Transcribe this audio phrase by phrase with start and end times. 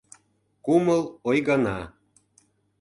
[0.65, 1.77] Кумыл ойгана.